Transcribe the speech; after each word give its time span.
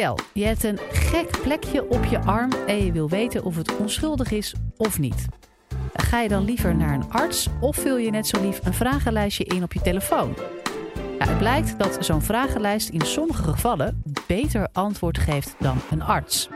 Stel, 0.00 0.18
je 0.32 0.44
hebt 0.44 0.64
een 0.64 0.78
gek 0.90 1.40
plekje 1.42 1.88
op 1.88 2.04
je 2.04 2.20
arm 2.20 2.50
en 2.66 2.84
je 2.84 2.92
wil 2.92 3.08
weten 3.08 3.44
of 3.44 3.56
het 3.56 3.76
onschuldig 3.76 4.30
is 4.30 4.54
of 4.76 4.98
niet. 4.98 5.26
Ga 5.92 6.20
je 6.20 6.28
dan 6.28 6.44
liever 6.44 6.76
naar 6.76 6.94
een 6.94 7.10
arts 7.10 7.48
of 7.60 7.76
vul 7.76 7.96
je 7.96 8.10
net 8.10 8.26
zo 8.26 8.40
lief 8.40 8.60
een 8.64 8.74
vragenlijstje 8.74 9.44
in 9.44 9.62
op 9.62 9.72
je 9.72 9.80
telefoon? 9.80 10.36
Het 11.18 11.38
blijkt 11.38 11.78
dat 11.78 11.96
zo'n 12.00 12.22
vragenlijst 12.22 12.88
in 12.88 13.00
sommige 13.00 13.42
gevallen 13.42 14.02
beter 14.26 14.68
antwoord 14.72 15.18
geeft 15.18 15.54
dan 15.58 15.78
een 15.90 16.02
arts. 16.02 16.48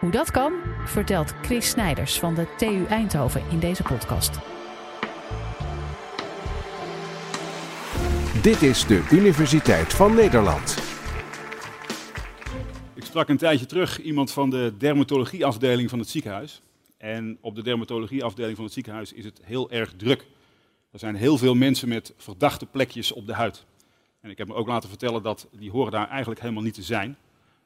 Hoe 0.00 0.10
dat 0.10 0.30
kan, 0.30 0.52
vertelt 0.84 1.34
Chris 1.42 1.68
Snijders 1.68 2.18
van 2.18 2.34
de 2.34 2.46
TU 2.56 2.84
Eindhoven 2.88 3.42
in 3.50 3.58
deze 3.58 3.82
podcast. 3.82 4.38
Dit 8.42 8.62
is 8.62 8.86
de 8.86 9.06
Universiteit 9.10 9.94
van 9.94 10.14
Nederland. 10.14 10.89
Sprak 13.10 13.28
een 13.28 13.36
tijdje 13.36 13.66
terug 13.66 14.00
iemand 14.00 14.32
van 14.32 14.50
de 14.50 14.72
dermatologieafdeling 14.78 15.90
van 15.90 15.98
het 15.98 16.08
ziekenhuis. 16.08 16.62
En 16.96 17.38
op 17.40 17.54
de 17.54 17.62
dermatologieafdeling 17.62 18.56
van 18.56 18.64
het 18.64 18.74
ziekenhuis 18.74 19.12
is 19.12 19.24
het 19.24 19.40
heel 19.42 19.70
erg 19.70 19.92
druk. 19.96 20.26
Er 20.90 20.98
zijn 20.98 21.14
heel 21.14 21.38
veel 21.38 21.54
mensen 21.54 21.88
met 21.88 22.14
verdachte 22.16 22.66
plekjes 22.66 23.12
op 23.12 23.26
de 23.26 23.34
huid. 23.34 23.64
En 24.20 24.30
ik 24.30 24.38
heb 24.38 24.48
me 24.48 24.54
ook 24.54 24.66
laten 24.66 24.88
vertellen 24.88 25.22
dat 25.22 25.48
die 25.52 25.70
horen 25.70 25.92
daar 25.92 26.08
eigenlijk 26.08 26.40
helemaal 26.40 26.62
niet 26.62 26.74
te 26.74 26.82
zijn. 26.82 27.16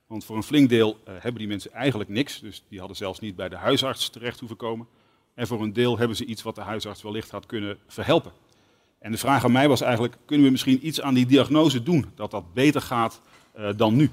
Want 0.06 0.24
voor 0.24 0.36
een 0.36 0.42
flink 0.42 0.68
deel 0.68 0.90
uh, 0.90 1.14
hebben 1.14 1.38
die 1.38 1.48
mensen 1.48 1.72
eigenlijk 1.72 2.10
niks. 2.10 2.40
Dus 2.40 2.62
die 2.68 2.78
hadden 2.78 2.96
zelfs 2.96 3.20
niet 3.20 3.36
bij 3.36 3.48
de 3.48 3.56
huisarts 3.56 4.08
terecht 4.08 4.38
hoeven 4.38 4.56
komen. 4.56 4.86
En 5.34 5.46
voor 5.46 5.62
een 5.62 5.72
deel 5.72 5.98
hebben 5.98 6.16
ze 6.16 6.24
iets 6.24 6.42
wat 6.42 6.54
de 6.54 6.60
huisarts 6.60 7.02
wellicht 7.02 7.30
had 7.30 7.46
kunnen 7.46 7.78
verhelpen. 7.86 8.32
En 8.98 9.12
de 9.12 9.18
vraag 9.18 9.44
aan 9.44 9.52
mij 9.52 9.68
was 9.68 9.80
eigenlijk, 9.80 10.16
kunnen 10.24 10.46
we 10.46 10.52
misschien 10.52 10.86
iets 10.86 11.00
aan 11.00 11.14
die 11.14 11.26
diagnose 11.26 11.82
doen, 11.82 12.06
dat 12.14 12.30
dat 12.30 12.54
beter 12.54 12.80
gaat 12.80 13.20
uh, 13.58 13.68
dan 13.76 13.96
nu? 13.96 14.10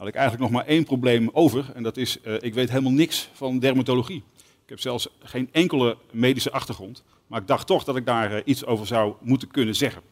Had 0.00 0.08
ik 0.08 0.14
eigenlijk 0.14 0.50
nog 0.50 0.60
maar 0.60 0.70
één 0.70 0.84
probleem 0.84 1.30
over, 1.32 1.70
en 1.74 1.82
dat 1.82 1.96
is, 1.96 2.18
uh, 2.24 2.34
ik 2.40 2.54
weet 2.54 2.68
helemaal 2.68 2.92
niks 2.92 3.28
van 3.32 3.58
dermatologie. 3.58 4.22
Ik 4.36 4.68
heb 4.68 4.80
zelfs 4.80 5.08
geen 5.22 5.48
enkele 5.52 5.96
medische 6.10 6.50
achtergrond, 6.50 7.04
maar 7.26 7.40
ik 7.40 7.46
dacht 7.46 7.66
toch 7.66 7.84
dat 7.84 7.96
ik 7.96 8.06
daar 8.06 8.32
uh, 8.32 8.40
iets 8.44 8.64
over 8.64 8.86
zou 8.86 9.14
moeten 9.20 9.50
kunnen 9.50 9.74
zeggen. 9.74 10.02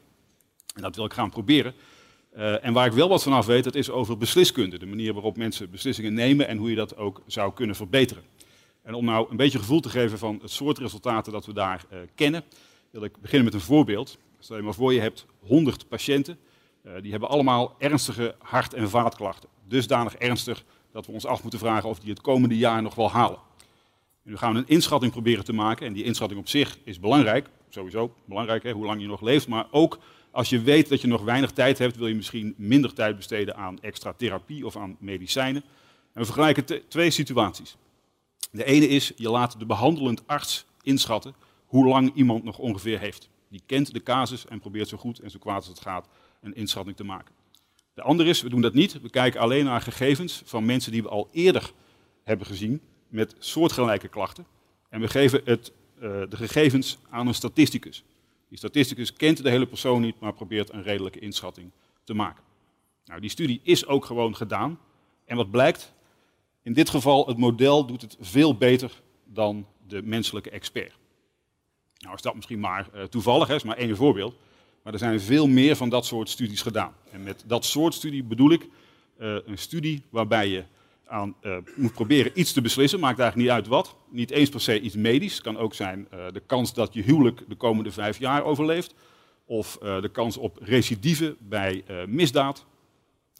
En 0.75 0.83
dat 0.83 0.97
wil 0.97 1.05
ik 1.05 1.13
gaan 1.13 1.31
proberen. 1.31 1.75
en 2.63 2.73
waar 2.73 2.87
ik 2.87 2.93
wel 2.93 3.09
wat 3.09 3.23
vanaf 3.23 3.47
weet, 3.47 3.65
dat 3.65 3.75
is 3.75 3.91
over 3.91 4.19
besliskunde. 4.19 4.79
De 4.79 4.87
manier 4.87 5.13
waarop 5.13 5.37
mensen 5.37 5.71
beslissingen 5.71 6.15
nemen 6.15 6.49
en 6.49 6.57
hoe 6.57 6.71
je 6.71 6.77
dat 6.77 6.97
ook 6.97 7.23
zou 7.27 7.53
kunnen 7.53 7.77
verbeteren. 7.77 8.23
En 8.83 8.95
om 8.95 9.05
nou 9.05 9.31
een 9.31 9.37
beetje 9.37 9.59
gevoel 9.59 9.81
te 9.81 9.89
geven 9.89 10.19
van 10.19 10.39
het 10.43 10.51
soort 10.51 10.79
resultaten 10.79 11.33
dat 11.33 11.47
we 11.47 11.53
daar 11.53 11.85
kennen, 12.15 12.45
wil 12.91 13.05
ik 13.05 13.21
beginnen 13.21 13.45
met 13.45 13.55
een 13.55 13.61
voorbeeld. 13.61 14.19
Stel 14.39 14.57
je 14.57 14.63
maar 14.63 14.75
voor, 14.75 14.93
je 14.93 15.01
hebt 15.01 15.27
100 15.39 15.89
patiënten. 15.89 16.39
Uh, 16.89 17.03
die 17.03 17.11
hebben 17.11 17.29
allemaal 17.29 17.75
ernstige 17.79 18.35
hart- 18.39 18.75
en 18.75 18.91
vaatklachten. 18.91 19.49
Dusdanig 19.67 20.15
ernstig 20.15 20.65
dat 20.93 21.07
we 21.07 21.13
ons 21.13 21.27
af 21.27 21.43
moeten 21.43 21.59
vragen 21.59 21.89
of 21.89 21.99
die 21.99 22.11
het 22.11 22.21
komende 22.21 22.57
jaar 22.57 22.83
nog 22.83 22.95
wel 22.95 23.11
halen. 23.11 23.39
En 24.25 24.31
nu 24.31 24.37
gaan 24.37 24.53
we 24.53 24.59
een 24.59 24.69
inschatting 24.69 25.13
proberen 25.13 25.45
te 25.45 25.53
maken. 25.53 25.87
En 25.87 25.93
die 25.93 26.05
inschatting 26.05 26.41
op 26.41 26.49
zich 26.49 26.79
is 26.85 27.01
belangrijk. 27.01 27.49
Sowieso 27.69 28.15
belangrijk, 28.25 28.63
hè, 28.63 28.73
hoe 28.73 28.85
lang 28.85 29.01
je 29.01 29.07
nog 29.07 29.21
leeft. 29.21 29.49
Maar 29.49 29.67
ook 29.71 29.99
als 30.31 30.49
je 30.49 30.61
weet 30.61 30.89
dat 30.89 31.01
je 31.01 31.07
nog 31.07 31.23
weinig 31.23 31.51
tijd 31.51 31.79
hebt, 31.79 31.97
wil 31.97 32.07
je 32.07 32.15
misschien 32.15 32.55
minder 32.57 32.95
tijd 32.95 33.17
besteden 33.17 33.57
aan 33.57 33.81
extra 33.81 34.13
therapie 34.13 34.67
of 34.67 34.77
aan 34.77 34.97
medicijnen. 34.99 35.63
En 36.13 36.21
we 36.21 36.25
vergelijken 36.25 36.89
twee 36.89 37.11
situaties. 37.11 37.77
De 38.51 38.65
ene 38.65 38.89
is, 38.89 39.13
je 39.17 39.31
laat 39.31 39.59
de 39.59 39.67
behandelend 39.67 40.27
arts 40.27 40.67
inschatten 40.83 41.35
hoe 41.67 41.87
lang 41.87 42.15
iemand 42.15 42.45
nog 42.45 42.59
ongeveer 42.59 42.99
heeft. 42.99 43.29
Die 43.49 43.63
kent 43.67 43.93
de 43.93 44.03
casus 44.03 44.47
en 44.47 44.61
probeert 44.61 44.89
zo 44.89 44.97
goed 44.97 45.19
en 45.19 45.31
zo 45.31 45.39
kwaad 45.39 45.57
als 45.57 45.67
het 45.67 45.81
gaat 45.81 46.09
een 46.41 46.55
inschatting 46.55 46.97
te 46.97 47.05
maken. 47.05 47.35
De 47.95 48.03
andere 48.03 48.29
is, 48.29 48.43
we 48.43 48.49
doen 48.49 48.61
dat 48.61 48.75
niet, 48.75 49.01
we 49.01 49.11
kijken 49.11 49.41
alleen 49.41 49.65
naar 49.65 49.81
gegevens 49.81 50.43
van 50.45 50.65
mensen 50.65 50.93
die 50.93 51.03
we 51.03 51.09
al 51.09 51.29
eerder 51.33 51.73
hebben 52.25 52.47
gezien 52.47 52.81
met 53.09 53.35
soortgelijke 53.39 54.09
klachten. 54.09 54.47
En 54.89 55.01
we 55.01 55.09
geven 55.09 55.41
het, 55.45 55.73
uh, 55.97 56.03
de 56.03 56.37
gegevens 56.37 56.99
aan 57.11 57.27
een 57.27 57.35
statisticus. 57.35 58.05
Die 58.49 58.59
statisticus 58.59 59.13
kent 59.13 59.43
de 59.43 59.51
hele 59.51 59.67
persoon 59.67 60.01
niet, 60.01 60.21
maar 60.21 60.33
probeert 60.33 60.73
een 60.73 60.83
redelijke 60.83 61.19
inschatting 61.19 61.71
te 62.05 62.15
maken. 62.15 62.43
Nou, 63.05 63.21
die 63.21 63.31
studie 63.31 63.61
is 63.63 63.87
ook 63.87 64.05
gewoon 64.05 64.37
gedaan. 64.37 64.79
En 65.25 65.37
wat 65.37 65.51
blijkt? 65.51 65.93
In 66.63 66.73
dit 66.73 66.91
geval, 66.91 67.27
het 67.27 67.37
model 67.37 67.87
doet 67.87 68.03
het 68.03 68.17
veel 68.21 68.57
beter 68.57 69.03
dan 69.25 69.67
de 69.87 70.03
menselijke 70.03 70.51
expert. 70.51 70.95
Nou 71.99 72.15
is 72.15 72.23
dat 72.23 72.35
misschien 72.35 72.61
maar 72.61 72.89
uh, 72.95 73.03
toevallig, 73.03 73.49
hè, 73.49 73.55
is 73.55 73.63
maar 73.63 73.77
één 73.77 73.97
voorbeeld. 73.97 74.35
Maar 74.83 74.93
er 74.93 74.99
zijn 74.99 75.21
veel 75.21 75.47
meer 75.47 75.77
van 75.77 75.89
dat 75.89 76.07
soort 76.07 76.29
studies 76.29 76.63
gedaan. 76.63 76.93
En 77.11 77.23
met 77.23 77.45
dat 77.47 77.65
soort 77.65 77.95
studie 77.95 78.23
bedoel 78.23 78.51
ik 78.51 78.63
uh, 78.63 79.37
een 79.47 79.59
studie 79.59 80.03
waarbij 80.11 80.49
je 80.49 80.65
aan, 81.07 81.35
uh, 81.43 81.57
moet 81.77 81.93
proberen 81.93 82.33
iets 82.35 82.53
te 82.53 82.61
beslissen, 82.61 83.01
maakt 83.01 83.19
eigenlijk 83.19 83.49
niet 83.49 83.59
uit 83.59 83.67
wat. 83.67 83.97
Niet 84.11 84.31
eens 84.31 84.49
per 84.49 84.61
se 84.61 84.81
iets 84.81 84.95
medisch. 84.97 85.33
Het 85.33 85.43
kan 85.43 85.57
ook 85.57 85.75
zijn 85.75 86.09
de 86.33 86.43
kans 86.47 86.75
dat 86.75 86.95
je 86.95 87.03
huwelijk 87.03 87.43
de 87.49 87.55
komende 87.55 87.91
vijf 87.91 88.19
jaar 88.19 88.45
overleeft. 88.45 88.95
Of 89.45 89.79
de 89.81 90.11
kans 90.13 90.37
op 90.37 90.59
recidive 90.63 91.37
bij 91.39 91.85
misdaad. 92.07 92.67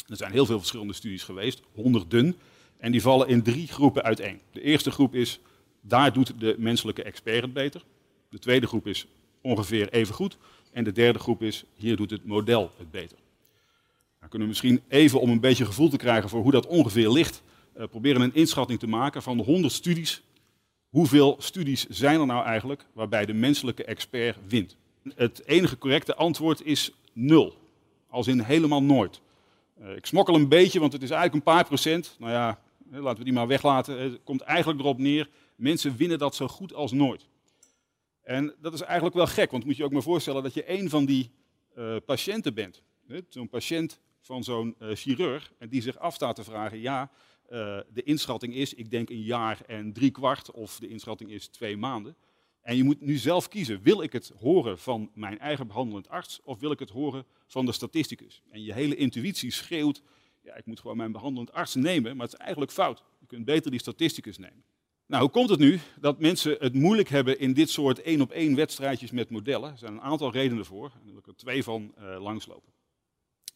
Er 0.07 0.17
zijn 0.17 0.33
heel 0.33 0.47
veel 0.47 0.59
verschillende 0.59 0.93
studies 0.93 1.23
geweest, 1.23 1.63
honderden. 1.75 2.37
En 2.77 2.93
die 2.93 3.03
vallen 3.03 3.29
in 3.29 3.43
drie 3.43 3.67
groepen 3.67 4.03
uiteen. 4.03 4.41
De 4.53 4.61
eerste 4.61 4.91
groep 4.91 5.15
is, 5.15 5.41
daar 5.81 6.13
doet 6.13 6.41
de 6.41 6.55
menselijke 6.59 7.03
expert 7.03 7.53
beter. 7.53 7.85
De 8.31 8.39
tweede 8.39 8.67
groep 8.67 8.87
is 8.87 9.07
ongeveer 9.41 9.89
even 9.89 10.15
goed. 10.15 10.37
En 10.79 10.85
de 10.85 10.93
derde 10.93 11.19
groep 11.19 11.43
is, 11.43 11.65
hier 11.75 11.97
doet 11.97 12.11
het 12.11 12.25
model 12.25 12.71
het 12.77 12.91
beter. 12.91 13.17
Dan 14.21 14.29
kunnen 14.29 14.49
we 14.49 14.55
misschien 14.55 14.83
even 14.89 15.21
om 15.21 15.31
een 15.31 15.41
beetje 15.41 15.65
gevoel 15.65 15.89
te 15.89 15.97
krijgen 15.97 16.29
voor 16.29 16.43
hoe 16.43 16.51
dat 16.51 16.67
ongeveer 16.67 17.11
ligt, 17.11 17.43
uh, 17.77 17.85
proberen 17.91 18.21
een 18.21 18.35
inschatting 18.35 18.79
te 18.79 18.87
maken 18.87 19.23
van 19.23 19.37
de 19.37 19.43
100 19.43 19.73
studies. 19.73 20.23
Hoeveel 20.89 21.37
studies 21.39 21.87
zijn 21.89 22.21
er 22.21 22.27
nou 22.27 22.45
eigenlijk 22.45 22.85
waarbij 22.93 23.27
de 23.27 23.33
menselijke 23.33 23.85
expert 23.85 24.37
wint? 24.49 24.77
Het 25.15 25.43
enige 25.47 25.79
correcte 25.79 26.15
antwoord 26.15 26.65
is 26.65 26.93
nul. 27.13 27.57
Als 28.09 28.27
in 28.27 28.41
helemaal 28.41 28.83
nooit. 28.83 29.21
Uh, 29.81 29.97
ik 29.97 30.07
smokkel 30.07 30.35
een 30.35 30.49
beetje, 30.49 30.81
want 30.81 30.93
het 30.93 31.03
is 31.03 31.11
eigenlijk 31.11 31.47
een 31.47 31.55
paar 31.55 31.65
procent. 31.65 32.17
Nou 32.19 32.33
ja, 32.33 32.61
laten 32.91 33.19
we 33.19 33.25
die 33.25 33.33
maar 33.33 33.47
weglaten. 33.47 34.01
Het 34.01 34.19
komt 34.25 34.41
eigenlijk 34.41 34.81
erop 34.81 34.99
neer, 34.99 35.29
mensen 35.57 35.97
winnen 35.97 36.19
dat 36.19 36.35
zo 36.35 36.49
goed 36.49 36.75
als 36.75 36.93
nooit. 36.93 37.27
En 38.29 38.55
dat 38.61 38.73
is 38.73 38.81
eigenlijk 38.81 39.15
wel 39.15 39.27
gek, 39.27 39.51
want 39.51 39.65
moet 39.65 39.77
je 39.77 39.85
ook 39.85 39.93
maar 39.93 40.03
voorstellen 40.03 40.43
dat 40.43 40.55
je 40.55 40.71
een 40.71 40.89
van 40.89 41.05
die 41.05 41.31
uh, 41.77 41.97
patiënten 42.07 42.55
bent. 42.55 42.83
Zo'n 43.29 43.49
patiënt 43.49 44.01
van 44.21 44.45
zo'n 44.45 44.75
uh, 44.79 44.95
chirurg 44.95 45.53
en 45.59 45.69
die 45.69 45.83
zich 45.83 45.99
afstaat 45.99 46.37
te 46.37 46.45
vragen, 46.45 46.81
ja, 46.81 47.11
uh, 47.51 47.81
de 47.93 48.03
inschatting 48.03 48.55
is, 48.55 48.75
ik 48.75 48.91
denk 48.91 49.11
een 49.11 49.23
jaar 49.23 49.61
en 49.67 49.93
drie 49.93 50.11
kwart, 50.11 50.51
of 50.51 50.79
de 50.79 50.89
inschatting 50.89 51.31
is 51.31 51.49
twee 51.49 51.77
maanden. 51.77 52.17
En 52.61 52.77
je 52.77 52.85
moet 52.85 53.01
nu 53.01 53.17
zelf 53.17 53.49
kiezen, 53.49 53.83
wil 53.83 54.03
ik 54.03 54.13
het 54.13 54.33
horen 54.39 54.79
van 54.79 55.11
mijn 55.15 55.39
eigen 55.39 55.67
behandelend 55.67 56.09
arts, 56.09 56.41
of 56.43 56.59
wil 56.59 56.71
ik 56.71 56.79
het 56.79 56.91
horen 56.91 57.25
van 57.47 57.67
de 57.67 57.73
statisticus? 57.73 58.43
En 58.51 58.63
je 58.63 58.73
hele 58.73 58.97
intuïtie 58.97 59.51
schreeuwt, 59.51 60.03
ja, 60.43 60.55
ik 60.55 60.67
moet 60.67 60.81
gewoon 60.81 60.97
mijn 60.97 61.13
behandelend 61.13 61.53
arts 61.53 61.75
nemen, 61.75 62.17
maar 62.17 62.27
het 62.27 62.35
is 62.35 62.41
eigenlijk 62.41 62.73
fout. 62.73 63.03
Je 63.19 63.27
kunt 63.27 63.45
beter 63.45 63.71
die 63.71 63.81
statisticus 63.81 64.39
nemen. 64.39 64.65
Nou, 65.09 65.23
hoe 65.23 65.31
komt 65.31 65.49
het 65.49 65.59
nu 65.59 65.81
dat 66.01 66.21
mensen 66.21 66.57
het 66.59 66.75
moeilijk 66.75 67.09
hebben 67.09 67.39
in 67.39 67.53
dit 67.53 67.71
soort 67.71 68.01
één-op-één 68.03 68.55
wedstrijdjes 68.55 69.11
met 69.11 69.31
modellen? 69.31 69.71
Er 69.71 69.79
zijn 69.79 69.93
een 69.93 70.01
aantal 70.01 70.33
redenen 70.33 70.65
voor, 70.65 70.85
en 70.85 71.01
daar 71.05 71.13
wil 71.13 71.19
ik 71.19 71.27
er 71.27 71.37
twee 71.37 71.63
van 71.63 71.95
uh, 71.99 72.23
langslopen. 72.23 72.73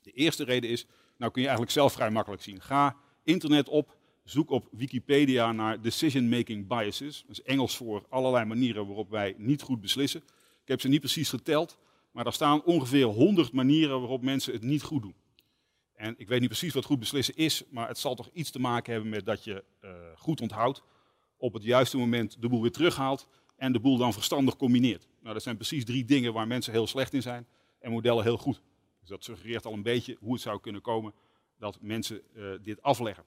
De 0.03 0.11
eerste 0.11 0.45
reden 0.45 0.71
is, 0.71 0.87
nou 1.17 1.33
kun 1.33 1.41
je 1.41 1.49
eigenlijk 1.49 1.77
zelf 1.77 1.93
vrij 1.93 2.11
makkelijk 2.11 2.43
zien. 2.43 2.61
Ga 2.61 2.97
internet 3.25 3.69
op, 3.69 3.97
zoek 4.25 4.51
op 4.51 4.69
Wikipedia 4.71 5.53
naar 5.53 5.81
decision-making 5.81 6.67
biases. 6.67 7.25
Dat 7.27 7.31
is 7.31 7.43
Engels 7.43 7.77
voor 7.77 8.07
allerlei 8.09 8.45
manieren 8.45 8.87
waarop 8.87 9.11
wij 9.11 9.35
niet 9.37 9.63
goed 9.63 9.81
beslissen. 9.81 10.21
Ik 10.63 10.69
heb 10.69 10.81
ze 10.81 10.89
niet 10.89 11.01
precies 11.01 11.29
geteld, 11.29 11.79
maar 12.11 12.25
daar 12.25 12.33
staan 12.33 12.65
ongeveer 12.65 13.05
100 13.05 13.53
manieren 13.53 14.01
waarop 14.01 14.23
mensen 14.23 14.53
het 14.53 14.63
niet 14.63 14.83
goed 14.83 15.03
doen. 15.03 15.15
En 15.95 16.15
ik 16.19 16.29
weet 16.29 16.41
niet 16.41 16.49
precies 16.49 16.75
wat 16.75 16.85
goed 16.85 16.99
beslissen 16.99 17.37
is, 17.37 17.63
maar 17.71 17.89
het 17.89 17.99
zal 17.99 18.15
toch 18.15 18.31
iets 18.33 18.51
te 18.51 18.61
maken 18.61 18.93
hebben 18.93 19.11
met 19.11 19.27
dat 19.27 19.45
je 19.45 19.65
uh, 19.85 19.91
goed 20.17 20.41
onthoudt 20.41 20.83
op 21.43 21.53
het 21.53 21.63
juiste 21.63 21.97
moment 21.97 22.37
de 22.41 22.49
boel 22.49 22.63
weer 22.63 22.73
terughaalt 22.73 23.27
en 23.57 23.73
de 23.73 23.81
boel 23.81 23.97
dan 23.97 24.13
verstandig 24.13 24.57
combineert. 24.57 25.07
Nou, 25.21 25.35
dat 25.35 25.43
zijn 25.43 25.57
precies 25.57 25.85
drie 25.85 26.05
dingen 26.05 26.33
waar 26.33 26.47
mensen 26.47 26.73
heel 26.73 26.87
slecht 26.87 27.15
in 27.15 27.23
zijn 27.23 27.47
en 27.79 27.91
modellen 27.91 28.25
heel 28.25 28.37
goed. 28.37 28.63
Dus 29.01 29.09
dat 29.09 29.25
suggereert 29.25 29.67
al 29.67 29.73
een 29.73 29.83
beetje 29.83 30.17
hoe 30.21 30.33
het 30.33 30.43
zou 30.43 30.61
kunnen 30.61 30.81
komen 30.81 31.15
dat 31.59 31.79
mensen 31.81 32.21
uh, 32.35 32.53
dit 32.63 32.83
afleggen. 32.83 33.25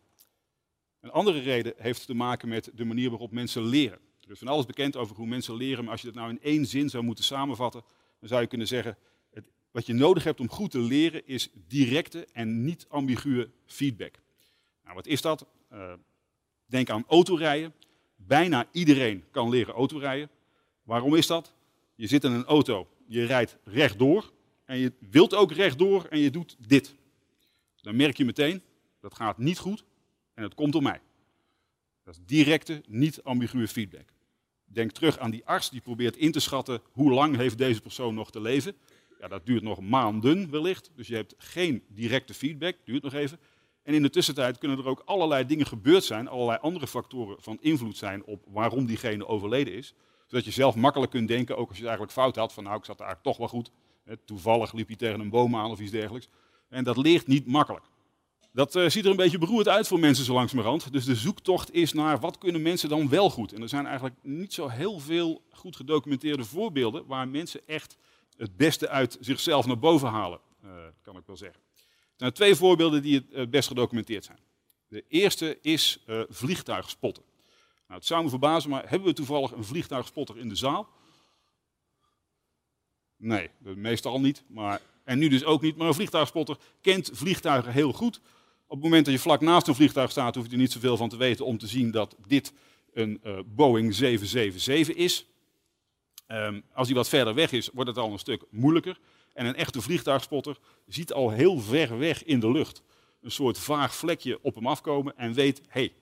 Een 1.01 1.11
andere 1.11 1.39
reden 1.39 1.73
heeft 1.77 2.05
te 2.05 2.13
maken 2.13 2.47
met 2.49 2.71
de 2.73 2.85
manier 2.85 3.09
waarop 3.09 3.31
mensen 3.31 3.63
leren. 3.63 3.99
Er 4.21 4.31
is 4.31 4.39
van 4.39 4.47
alles 4.47 4.65
bekend 4.65 4.95
over 4.95 5.15
hoe 5.15 5.27
mensen 5.27 5.55
leren, 5.55 5.83
maar 5.83 5.91
als 5.91 6.01
je 6.01 6.07
dat 6.07 6.15
nou 6.15 6.29
in 6.29 6.41
één 6.41 6.65
zin 6.65 6.89
zou 6.89 7.03
moeten 7.03 7.23
samenvatten, 7.23 7.83
dan 8.19 8.29
zou 8.29 8.41
je 8.41 8.47
kunnen 8.47 8.67
zeggen, 8.67 8.97
het, 9.29 9.49
wat 9.71 9.85
je 9.85 9.93
nodig 9.93 10.23
hebt 10.23 10.39
om 10.39 10.49
goed 10.49 10.71
te 10.71 10.79
leren 10.79 11.27
is 11.27 11.49
directe 11.67 12.27
en 12.33 12.63
niet 12.63 12.85
ambiguë 12.89 13.51
feedback. 13.65 14.19
Nou, 14.83 14.95
wat 14.95 15.07
is 15.07 15.21
dat? 15.21 15.45
Uh, 15.73 15.93
denk 16.65 16.89
aan 16.89 17.03
autorijden. 17.07 17.73
Bijna 18.27 18.67
iedereen 18.71 19.23
kan 19.31 19.49
leren 19.49 19.73
autorijden. 19.73 20.29
Waarom 20.83 21.15
is 21.15 21.27
dat? 21.27 21.53
Je 21.95 22.07
zit 22.07 22.23
in 22.23 22.31
een 22.31 22.45
auto, 22.45 22.87
je 23.07 23.25
rijdt 23.25 23.57
rechtdoor 23.63 24.31
en 24.65 24.77
je 24.77 24.91
wilt 25.09 25.33
ook 25.33 25.51
rechtdoor 25.51 26.05
en 26.05 26.19
je 26.19 26.29
doet 26.29 26.55
dit. 26.67 26.95
Dan 27.81 27.95
merk 27.95 28.17
je 28.17 28.25
meteen, 28.25 28.61
dat 28.99 29.15
gaat 29.15 29.37
niet 29.37 29.59
goed 29.59 29.83
en 30.33 30.43
het 30.43 30.53
komt 30.53 30.71
door 30.71 30.81
mij. 30.81 31.01
Dat 32.03 32.13
is 32.15 32.21
directe, 32.25 32.81
niet 32.87 33.23
ambiguë 33.23 33.67
feedback. 33.67 34.13
Denk 34.65 34.91
terug 34.91 35.19
aan 35.19 35.31
die 35.31 35.45
arts 35.45 35.69
die 35.69 35.81
probeert 35.81 36.17
in 36.17 36.31
te 36.31 36.39
schatten 36.39 36.81
hoe 36.91 37.11
lang 37.11 37.35
heeft 37.35 37.57
deze 37.57 37.81
persoon 37.81 38.15
nog 38.15 38.31
te 38.31 38.41
leven. 38.41 38.75
Ja, 39.19 39.27
dat 39.27 39.45
duurt 39.45 39.63
nog 39.63 39.79
maanden 39.79 40.51
wellicht, 40.51 40.91
dus 40.95 41.07
je 41.07 41.15
hebt 41.15 41.35
geen 41.37 41.83
directe 41.87 42.33
feedback, 42.33 42.75
duurt 42.83 43.03
nog 43.03 43.13
even. 43.13 43.39
En 43.85 43.93
in 43.93 44.01
de 44.01 44.09
tussentijd 44.09 44.57
kunnen 44.57 44.77
er 44.77 44.87
ook 44.87 45.01
allerlei 45.05 45.45
dingen 45.45 45.65
gebeurd 45.65 46.03
zijn, 46.03 46.27
allerlei 46.27 46.57
andere 46.61 46.87
factoren 46.87 47.35
van 47.39 47.57
invloed 47.61 47.97
zijn 47.97 48.23
op 48.23 48.43
waarom 48.47 48.85
diegene 48.85 49.27
overleden 49.27 49.73
is. 49.73 49.93
Zodat 50.27 50.45
je 50.45 50.51
zelf 50.51 50.75
makkelijk 50.75 51.11
kunt 51.11 51.27
denken, 51.27 51.57
ook 51.57 51.67
als 51.67 51.77
je 51.77 51.83
het 51.83 51.91
eigenlijk 51.97 52.19
fout 52.19 52.35
had, 52.35 52.53
van 52.53 52.63
nou 52.63 52.77
ik 52.77 52.85
zat 52.85 52.99
eigenlijk 52.99 53.29
toch 53.29 53.37
wel 53.37 53.47
goed. 53.47 53.71
Toevallig 54.25 54.73
liep 54.73 54.87
hij 54.87 54.95
tegen 54.95 55.19
een 55.19 55.29
boom 55.29 55.55
aan 55.55 55.71
of 55.71 55.79
iets 55.79 55.91
dergelijks. 55.91 56.29
En 56.69 56.83
dat 56.83 56.97
leert 56.97 57.27
niet 57.27 57.45
makkelijk. 57.45 57.85
Dat 58.51 58.75
uh, 58.75 58.89
ziet 58.89 59.05
er 59.05 59.11
een 59.11 59.15
beetje 59.15 59.37
beroerd 59.37 59.67
uit 59.67 59.87
voor 59.87 59.99
mensen 59.99 60.25
zo 60.25 60.33
langzamerhand. 60.33 60.91
Dus 60.91 61.05
de 61.05 61.15
zoektocht 61.15 61.73
is 61.73 61.93
naar 61.93 62.19
wat 62.19 62.37
kunnen 62.37 62.61
mensen 62.61 62.89
dan 62.89 63.09
wel 63.09 63.29
goed. 63.29 63.53
En 63.53 63.61
er 63.61 63.69
zijn 63.69 63.85
eigenlijk 63.85 64.15
niet 64.21 64.53
zo 64.53 64.67
heel 64.67 64.99
veel 64.99 65.41
goed 65.51 65.75
gedocumenteerde 65.75 66.43
voorbeelden 66.43 67.05
waar 67.05 67.27
mensen 67.27 67.67
echt 67.67 67.97
het 68.37 68.57
beste 68.57 68.89
uit 68.89 69.17
zichzelf 69.19 69.65
naar 69.65 69.79
boven 69.79 70.09
halen, 70.09 70.39
uh, 70.63 70.71
kan 71.01 71.17
ik 71.17 71.23
wel 71.25 71.37
zeggen. 71.37 71.64
Zijn 72.15 72.33
twee 72.33 72.55
voorbeelden 72.55 73.01
die 73.01 73.25
het 73.31 73.49
best 73.49 73.67
gedocumenteerd 73.67 74.25
zijn. 74.25 74.39
De 74.87 75.03
eerste 75.07 75.57
is 75.61 76.03
uh, 76.07 76.21
vliegtuigspotten. 76.29 77.23
Nou, 77.87 77.99
het 77.99 78.05
zou 78.05 78.23
me 78.23 78.29
verbazen, 78.29 78.69
maar 78.69 78.89
hebben 78.89 79.07
we 79.07 79.13
toevallig 79.13 79.51
een 79.51 79.63
vliegtuigspotter 79.63 80.37
in 80.37 80.49
de 80.49 80.55
zaal? 80.55 80.89
Nee, 83.17 83.49
meestal 83.59 84.19
niet. 84.19 84.43
Maar, 84.47 84.81
en 85.03 85.19
nu 85.19 85.27
dus 85.27 85.43
ook 85.43 85.61
niet. 85.61 85.75
Maar 85.75 85.87
een 85.87 85.93
vliegtuigspotter 85.93 86.57
kent 86.81 87.09
vliegtuigen 87.13 87.71
heel 87.71 87.93
goed. 87.93 88.19
Op 88.67 88.75
het 88.75 88.83
moment 88.83 89.05
dat 89.05 89.13
je 89.13 89.19
vlak 89.19 89.41
naast 89.41 89.67
een 89.67 89.75
vliegtuig 89.75 90.11
staat, 90.11 90.35
hoef 90.35 90.45
je 90.45 90.51
er 90.51 90.57
niet 90.57 90.71
zoveel 90.71 90.97
van 90.97 91.09
te 91.09 91.17
weten 91.17 91.45
om 91.45 91.57
te 91.57 91.67
zien 91.67 91.91
dat 91.91 92.15
dit 92.27 92.53
een 92.93 93.21
uh, 93.23 93.39
Boeing 93.45 93.93
777 93.93 94.95
is. 94.95 95.25
Um, 96.27 96.63
als 96.73 96.87
hij 96.87 96.95
wat 96.95 97.09
verder 97.09 97.33
weg 97.33 97.51
is, 97.51 97.69
wordt 97.73 97.89
het 97.89 97.99
al 97.99 98.11
een 98.11 98.19
stuk 98.19 98.43
moeilijker. 98.49 98.99
En 99.35 99.45
een 99.45 99.55
echte 99.55 99.81
vliegtuigspotter 99.81 100.57
ziet 100.87 101.13
al 101.13 101.31
heel 101.31 101.59
ver 101.59 101.97
weg 101.97 102.23
in 102.23 102.39
de 102.39 102.51
lucht 102.51 102.83
een 103.21 103.31
soort 103.31 103.59
vaag 103.59 103.95
vlekje 103.95 104.39
op 104.41 104.55
hem 104.55 104.67
afkomen 104.67 105.17
en 105.17 105.33
weet, 105.33 105.57
hé, 105.57 105.63
hey, 105.69 105.93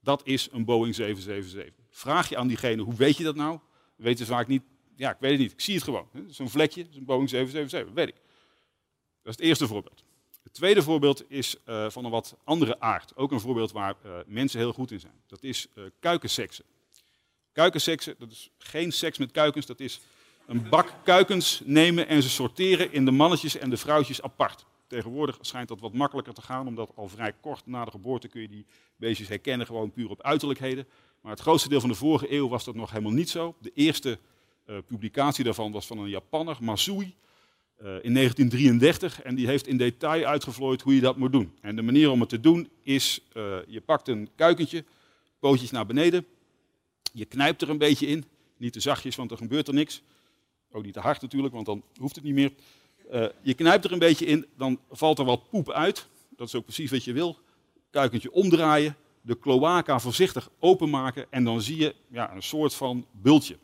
dat 0.00 0.20
is 0.24 0.48
een 0.52 0.64
Boeing 0.64 0.94
777. 0.94 1.84
Vraag 1.90 2.28
je 2.28 2.36
aan 2.36 2.48
diegene, 2.48 2.82
hoe 2.82 2.94
weet 2.94 3.16
je 3.16 3.24
dat 3.24 3.36
nou? 3.36 3.58
Weten 3.96 4.26
ze 4.26 4.32
vaak 4.32 4.46
niet, 4.46 4.62
ja, 4.96 5.10
ik 5.10 5.16
weet 5.20 5.30
het 5.30 5.40
niet, 5.40 5.52
ik 5.52 5.60
zie 5.60 5.74
het 5.74 5.84
gewoon. 5.84 6.08
Zo'n 6.28 6.50
vlekje, 6.50 6.86
zo'n 6.90 7.04
Boeing 7.04 7.28
777, 7.28 7.94
weet 7.94 8.08
ik. 8.08 8.14
Dat 9.22 9.32
is 9.32 9.36
het 9.36 9.40
eerste 9.40 9.66
voorbeeld. 9.66 10.04
Het 10.42 10.52
tweede 10.52 10.82
voorbeeld 10.82 11.30
is 11.30 11.56
uh, 11.68 11.90
van 11.90 12.04
een 12.04 12.10
wat 12.10 12.36
andere 12.44 12.80
aard. 12.80 13.16
Ook 13.16 13.32
een 13.32 13.40
voorbeeld 13.40 13.72
waar 13.72 13.96
uh, 14.06 14.18
mensen 14.26 14.58
heel 14.58 14.72
goed 14.72 14.90
in 14.90 15.00
zijn. 15.00 15.22
Dat 15.26 15.42
is 15.42 15.66
uh, 15.74 15.84
kuikenseksen. 16.00 16.64
Kuikenseksen, 17.52 18.14
dat 18.18 18.30
is 18.30 18.50
geen 18.58 18.92
seks 18.92 19.18
met 19.18 19.32
kuikens, 19.32 19.66
dat 19.66 19.80
is 19.80 20.00
een 20.46 20.68
bak 20.68 20.94
kuikens 21.04 21.62
nemen 21.64 22.08
en 22.08 22.22
ze 22.22 22.28
sorteren 22.28 22.92
in 22.92 23.04
de 23.04 23.10
mannetjes 23.10 23.56
en 23.56 23.70
de 23.70 23.76
vrouwtjes 23.76 24.22
apart. 24.22 24.66
Tegenwoordig 24.86 25.38
schijnt 25.40 25.68
dat 25.68 25.80
wat 25.80 25.92
makkelijker 25.92 26.34
te 26.34 26.42
gaan, 26.42 26.66
omdat 26.66 26.90
al 26.94 27.08
vrij 27.08 27.32
kort 27.40 27.66
na 27.66 27.84
de 27.84 27.90
geboorte 27.90 28.28
kun 28.28 28.40
je 28.40 28.48
die 28.48 28.66
beestjes 28.96 29.28
herkennen, 29.28 29.66
gewoon 29.66 29.90
puur 29.90 30.10
op 30.10 30.22
uiterlijkheden. 30.22 30.86
Maar 31.20 31.32
het 31.32 31.40
grootste 31.40 31.68
deel 31.68 31.80
van 31.80 31.88
de 31.88 31.94
vorige 31.94 32.32
eeuw 32.32 32.48
was 32.48 32.64
dat 32.64 32.74
nog 32.74 32.90
helemaal 32.90 33.12
niet 33.12 33.30
zo. 33.30 33.54
De 33.60 33.70
eerste 33.74 34.18
uh, 34.66 34.76
publicatie 34.86 35.44
daarvan 35.44 35.72
was 35.72 35.86
van 35.86 35.98
een 35.98 36.08
Japanner, 36.08 36.56
Masui, 36.60 37.14
uh, 37.82 37.86
in 38.02 38.14
1933. 38.14 39.22
En 39.22 39.34
die 39.34 39.46
heeft 39.46 39.66
in 39.66 39.76
detail 39.76 40.24
uitgevlooid 40.24 40.82
hoe 40.82 40.94
je 40.94 41.00
dat 41.00 41.16
moet 41.16 41.32
doen. 41.32 41.52
En 41.60 41.76
de 41.76 41.82
manier 41.82 42.10
om 42.10 42.20
het 42.20 42.28
te 42.28 42.40
doen 42.40 42.68
is, 42.82 43.20
uh, 43.34 43.56
je 43.66 43.80
pakt 43.80 44.08
een 44.08 44.28
kuikentje, 44.34 44.84
pootjes 45.38 45.70
naar 45.70 45.86
beneden, 45.86 46.26
je 47.12 47.24
knijpt 47.24 47.62
er 47.62 47.70
een 47.70 47.78
beetje 47.78 48.06
in. 48.06 48.24
Niet 48.56 48.72
te 48.72 48.80
zachtjes, 48.80 49.16
want 49.16 49.30
er 49.30 49.36
gebeurt 49.36 49.68
er 49.68 49.74
niks. 49.74 50.02
Ook 50.76 50.84
niet 50.84 50.92
te 50.92 51.00
hard 51.00 51.22
natuurlijk, 51.22 51.54
want 51.54 51.66
dan 51.66 51.82
hoeft 52.00 52.14
het 52.14 52.24
niet 52.24 52.34
meer. 52.34 52.52
Uh, 53.12 53.26
je 53.42 53.54
knijpt 53.54 53.84
er 53.84 53.92
een 53.92 53.98
beetje 53.98 54.26
in, 54.26 54.46
dan 54.56 54.80
valt 54.90 55.18
er 55.18 55.24
wat 55.24 55.48
poep 55.48 55.70
uit. 55.70 56.06
Dat 56.36 56.46
is 56.46 56.54
ook 56.54 56.64
precies 56.64 56.90
wat 56.90 57.04
je 57.04 57.12
wil. 57.12 57.38
Kuikentje 57.90 58.32
omdraaien, 58.32 58.96
de 59.20 59.38
cloaca 59.38 59.98
voorzichtig 59.98 60.50
openmaken 60.58 61.26
en 61.30 61.44
dan 61.44 61.60
zie 61.60 61.76
je 61.76 61.94
ja, 62.08 62.34
een 62.34 62.42
soort 62.42 62.74
van 62.74 63.06
bultje. 63.10 63.56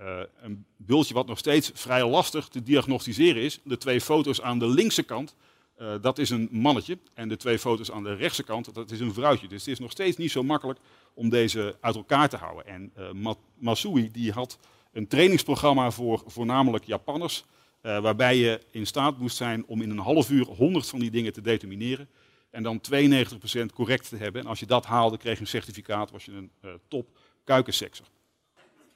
Uh, 0.00 0.20
een 0.40 0.64
bultje 0.76 1.14
wat 1.14 1.26
nog 1.26 1.38
steeds 1.38 1.70
vrij 1.74 2.08
lastig 2.08 2.48
te 2.48 2.62
diagnosticeren 2.62 3.42
is. 3.42 3.60
De 3.64 3.76
twee 3.76 4.00
foto's 4.00 4.40
aan 4.40 4.58
de 4.58 4.68
linkse 4.68 5.02
kant, 5.02 5.34
uh, 5.80 5.94
dat 6.00 6.18
is 6.18 6.30
een 6.30 6.48
mannetje. 6.50 6.98
En 7.14 7.28
de 7.28 7.36
twee 7.36 7.58
foto's 7.58 7.90
aan 7.90 8.02
de 8.02 8.14
rechtse 8.14 8.42
kant, 8.42 8.74
dat 8.74 8.90
is 8.90 9.00
een 9.00 9.14
vrouwtje. 9.14 9.48
Dus 9.48 9.60
het 9.60 9.72
is 9.72 9.78
nog 9.78 9.90
steeds 9.90 10.16
niet 10.16 10.30
zo 10.30 10.42
makkelijk 10.42 10.78
om 11.14 11.28
deze 11.28 11.76
uit 11.80 11.94
elkaar 11.94 12.28
te 12.28 12.36
houden. 12.36 12.66
En 12.66 12.92
uh, 12.98 13.32
Masui 13.58 14.10
die 14.10 14.32
had 14.32 14.58
een 14.92 15.08
trainingsprogramma 15.08 15.90
voor 15.90 16.22
voornamelijk 16.26 16.84
Japanners. 16.84 17.44
Uh, 17.82 18.00
waarbij 18.00 18.36
je 18.36 18.60
in 18.70 18.86
staat 18.86 19.18
moest 19.18 19.36
zijn 19.36 19.66
om 19.66 19.82
in 19.82 19.90
een 19.90 19.98
half 19.98 20.30
uur 20.30 20.46
100 20.46 20.88
van 20.88 20.98
die 20.98 21.10
dingen 21.10 21.32
te 21.32 21.40
determineren. 21.40 22.08
En 22.50 22.62
dan 22.62 22.80
92% 22.80 23.66
correct 23.74 24.08
te 24.08 24.16
hebben. 24.16 24.40
En 24.40 24.46
als 24.46 24.60
je 24.60 24.66
dat 24.66 24.86
haalde, 24.86 25.16
kreeg 25.16 25.34
je 25.34 25.40
een 25.40 25.46
certificaat, 25.46 26.10
was 26.10 26.24
je 26.24 26.32
een 26.32 26.50
uh, 26.64 26.70
top 26.88 27.08
kuikensekser. 27.44 28.06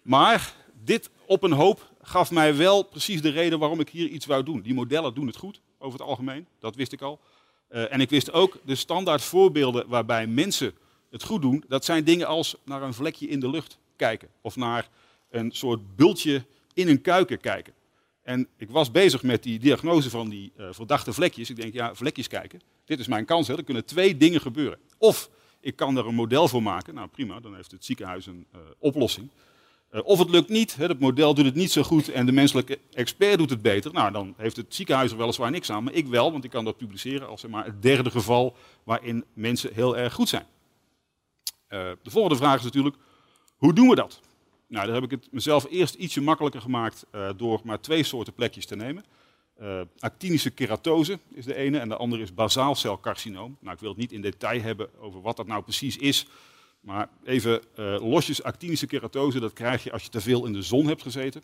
Maar 0.02 0.54
dit 0.84 1.10
op 1.26 1.42
een 1.42 1.52
hoop 1.52 1.92
gaf 2.02 2.30
mij 2.30 2.56
wel 2.56 2.82
precies 2.82 3.22
de 3.22 3.28
reden 3.28 3.58
waarom 3.58 3.80
ik 3.80 3.88
hier 3.88 4.08
iets 4.08 4.26
wou 4.26 4.42
doen. 4.42 4.60
Die 4.60 4.74
modellen 4.74 5.14
doen 5.14 5.26
het 5.26 5.36
goed, 5.36 5.60
over 5.78 5.98
het 5.98 6.08
algemeen, 6.08 6.46
dat 6.58 6.76
wist 6.76 6.92
ik 6.92 7.02
al. 7.02 7.20
Uh, 7.70 7.92
en 7.92 8.00
ik 8.00 8.10
wist 8.10 8.32
ook 8.32 8.58
de 8.64 8.74
standaard 8.74 9.22
voorbeelden 9.22 9.88
waarbij 9.88 10.26
mensen 10.26 10.74
het 11.10 11.22
goed 11.22 11.42
doen, 11.42 11.64
dat 11.68 11.84
zijn 11.84 12.04
dingen 12.04 12.26
als 12.26 12.56
naar 12.64 12.82
een 12.82 12.94
vlekje 12.94 13.28
in 13.28 13.40
de 13.40 13.50
lucht 13.50 13.78
kijken. 13.96 14.28
Of 14.40 14.56
naar 14.56 14.88
een 15.30 15.50
soort 15.52 15.96
bultje 15.96 16.44
in 16.74 16.88
een 16.88 17.00
kuiken 17.00 17.40
kijken. 17.40 17.72
En 18.22 18.48
ik 18.56 18.70
was 18.70 18.90
bezig 18.90 19.22
met 19.22 19.42
die 19.42 19.58
diagnose 19.58 20.10
van 20.10 20.28
die 20.28 20.52
uh, 20.56 20.68
verdachte 20.70 21.12
vlekjes. 21.12 21.50
Ik 21.50 21.56
denk, 21.56 21.74
ja, 21.74 21.94
vlekjes 21.94 22.28
kijken. 22.28 22.60
Dit 22.84 22.98
is 22.98 23.06
mijn 23.06 23.24
kans. 23.24 23.48
Er 23.48 23.64
kunnen 23.64 23.84
twee 23.84 24.16
dingen 24.16 24.40
gebeuren. 24.40 24.78
Of 24.98 25.30
ik 25.60 25.76
kan 25.76 25.96
er 25.96 26.06
een 26.06 26.14
model 26.14 26.48
voor 26.48 26.62
maken. 26.62 26.94
Nou 26.94 27.08
prima, 27.08 27.40
dan 27.40 27.54
heeft 27.54 27.70
het 27.70 27.84
ziekenhuis 27.84 28.26
een 28.26 28.46
uh, 28.54 28.60
oplossing. 28.78 29.30
Uh, 29.92 30.00
of 30.04 30.18
het 30.18 30.30
lukt 30.30 30.48
niet, 30.48 30.76
hè, 30.76 30.86
het 30.86 31.00
model 31.00 31.34
doet 31.34 31.44
het 31.44 31.54
niet 31.54 31.72
zo 31.72 31.82
goed 31.82 32.08
en 32.08 32.26
de 32.26 32.32
menselijke 32.32 32.78
expert 32.92 33.38
doet 33.38 33.50
het 33.50 33.62
beter. 33.62 33.92
Nou, 33.92 34.12
dan 34.12 34.34
heeft 34.36 34.56
het 34.56 34.74
ziekenhuis 34.74 35.10
er 35.10 35.16
weliswaar 35.16 35.50
niks 35.50 35.70
aan, 35.70 35.84
maar 35.84 35.92
ik 35.92 36.06
wel, 36.06 36.32
want 36.32 36.44
ik 36.44 36.50
kan 36.50 36.64
dat 36.64 36.76
publiceren 36.76 37.28
als 37.28 37.40
zeg 37.40 37.50
maar, 37.50 37.64
het 37.64 37.82
derde 37.82 38.10
geval 38.10 38.56
waarin 38.84 39.24
mensen 39.32 39.74
heel 39.74 39.96
erg 39.96 40.12
goed 40.12 40.28
zijn. 40.28 40.46
de 41.68 42.10
volgende 42.10 42.36
vraag 42.36 42.58
is 42.58 42.64
natuurlijk, 42.64 42.96
hoe 43.56 43.74
doen 43.74 43.88
we 43.88 43.94
dat? 43.94 44.20
Nou, 44.68 44.86
daar 44.86 44.94
heb 44.94 45.04
ik 45.04 45.10
het 45.10 45.28
mezelf 45.32 45.66
eerst 45.70 45.94
ietsje 45.94 46.20
makkelijker 46.20 46.60
gemaakt 46.60 47.06
uh, 47.14 47.30
door 47.36 47.60
maar 47.64 47.80
twee 47.80 48.02
soorten 48.02 48.32
plekjes 48.32 48.66
te 48.66 48.76
nemen. 48.76 49.04
Uh, 49.62 49.80
actinische 49.98 50.50
keratose 50.50 51.18
is 51.32 51.44
de 51.44 51.54
ene 51.54 51.78
en 51.78 51.88
de 51.88 51.96
andere 51.96 52.22
is 52.22 52.34
basaalcelcarcinoom. 52.34 53.56
Nou, 53.60 53.74
ik 53.74 53.80
wil 53.80 53.88
het 53.88 53.98
niet 53.98 54.12
in 54.12 54.20
detail 54.20 54.60
hebben 54.60 55.00
over 55.00 55.20
wat 55.20 55.36
dat 55.36 55.46
nou 55.46 55.62
precies 55.62 55.96
is. 55.96 56.26
Maar 56.80 57.08
even 57.24 57.62
uh, 57.78 58.08
losjes, 58.10 58.42
actinische 58.42 58.86
keratose, 58.86 59.40
dat 59.40 59.52
krijg 59.52 59.84
je 59.84 59.92
als 59.92 60.02
je 60.02 60.08
te 60.08 60.20
veel 60.20 60.46
in 60.46 60.52
de 60.52 60.62
zon 60.62 60.86
hebt 60.86 61.02
gezeten. 61.02 61.42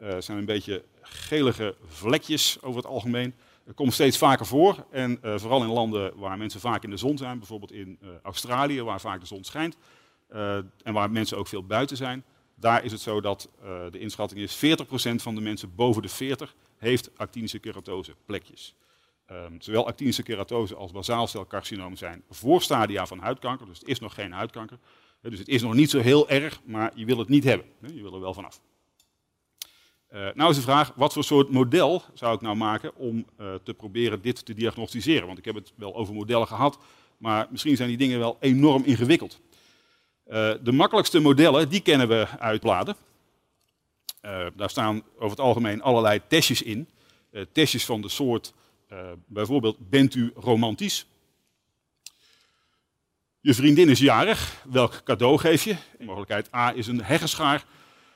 Het 0.00 0.24
zijn 0.24 0.38
een 0.38 0.44
beetje 0.44 0.84
gelige 1.00 1.74
vlekjes 1.86 2.62
over 2.62 2.76
het 2.76 2.90
algemeen. 2.90 3.34
Het 3.64 3.74
komt 3.74 3.92
steeds 3.92 4.18
vaker 4.18 4.46
voor 4.46 4.86
en 4.90 5.18
vooral 5.22 5.62
in 5.62 5.68
landen 5.68 6.12
waar 6.16 6.38
mensen 6.38 6.60
vaak 6.60 6.84
in 6.84 6.90
de 6.90 6.96
zon 6.96 7.18
zijn. 7.18 7.38
Bijvoorbeeld 7.38 7.72
in 7.72 7.98
Australië, 8.22 8.82
waar 8.82 9.00
vaak 9.00 9.20
de 9.20 9.26
zon 9.26 9.44
schijnt. 9.44 9.76
en 10.82 10.92
waar 10.92 11.10
mensen 11.10 11.38
ook 11.38 11.48
veel 11.48 11.64
buiten 11.64 11.96
zijn. 11.96 12.24
Daar 12.60 12.84
is 12.84 12.92
het 12.92 13.00
zo 13.00 13.20
dat 13.20 13.48
uh, 13.62 13.82
de 13.90 13.98
inschatting 13.98 14.40
is 14.40 14.56
40% 14.56 14.60
van 15.14 15.34
de 15.34 15.40
mensen 15.40 15.74
boven 15.74 16.02
de 16.02 16.08
40 16.08 16.54
heeft 16.76 17.10
actinische 17.16 17.58
keratose 17.58 18.14
plekjes. 18.24 18.74
Um, 19.30 19.56
zowel 19.60 19.86
actinische 19.86 20.22
keratose 20.22 20.76
als 20.76 20.92
basaalcelcarcinoom 20.92 21.96
zijn 21.96 22.22
voorstadia 22.30 23.06
van 23.06 23.18
huidkanker, 23.18 23.66
dus 23.66 23.78
het 23.78 23.88
is 23.88 24.00
nog 24.00 24.14
geen 24.14 24.32
huidkanker. 24.32 24.78
Dus 25.22 25.38
het 25.38 25.48
is 25.48 25.62
nog 25.62 25.74
niet 25.74 25.90
zo 25.90 25.98
heel 25.98 26.28
erg, 26.28 26.60
maar 26.64 26.92
je 26.94 27.04
wil 27.04 27.18
het 27.18 27.28
niet 27.28 27.44
hebben. 27.44 27.66
Je 27.94 28.02
wil 28.02 28.14
er 28.14 28.20
wel 28.20 28.34
vanaf. 28.34 28.60
Uh, 30.12 30.28
nou 30.34 30.50
is 30.50 30.56
de 30.56 30.62
vraag, 30.62 30.92
wat 30.96 31.12
voor 31.12 31.24
soort 31.24 31.50
model 31.50 32.02
zou 32.14 32.34
ik 32.34 32.40
nou 32.40 32.56
maken 32.56 32.96
om 32.96 33.26
uh, 33.40 33.54
te 33.62 33.74
proberen 33.74 34.22
dit 34.22 34.44
te 34.44 34.54
diagnosticeren? 34.54 35.26
Want 35.26 35.38
ik 35.38 35.44
heb 35.44 35.54
het 35.54 35.72
wel 35.76 35.94
over 35.94 36.14
modellen 36.14 36.46
gehad, 36.46 36.78
maar 37.16 37.46
misschien 37.50 37.76
zijn 37.76 37.88
die 37.88 37.98
dingen 37.98 38.18
wel 38.18 38.36
enorm 38.40 38.82
ingewikkeld. 38.84 39.40
Uh, 40.30 40.52
de 40.62 40.72
makkelijkste 40.72 41.20
modellen, 41.20 41.68
die 41.68 41.80
kennen 41.80 42.08
we 42.08 42.26
uit 42.38 42.60
bladen. 42.60 42.96
Uh, 44.22 44.46
daar 44.56 44.70
staan 44.70 45.02
over 45.14 45.30
het 45.30 45.40
algemeen 45.40 45.82
allerlei 45.82 46.20
testjes 46.28 46.62
in. 46.62 46.88
Uh, 47.32 47.44
testjes 47.52 47.84
van 47.84 48.00
de 48.00 48.08
soort, 48.08 48.52
bijvoorbeeld, 49.26 49.76
bent 49.90 50.14
u 50.14 50.32
romantisch? 50.34 51.06
Je 53.40 53.54
vriendin 53.54 53.88
is 53.88 53.98
jarig, 53.98 54.64
welk 54.68 55.00
cadeau 55.04 55.38
geef 55.38 55.64
je? 55.64 55.76
Mogelijkheid 55.98 56.54
A 56.54 56.74
is 56.74 56.86
een 56.86 57.02
heggenschaar. 57.02 57.64